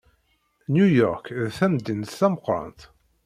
New 0.75 0.87
York 1.01 1.25
d 1.41 1.47
tamdint 1.57 2.09
d 2.09 2.13
tameqrant. 2.17 2.81